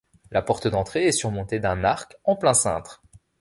[0.31, 3.03] La porte d'entrée est surmontée d'un arc en plein cintre.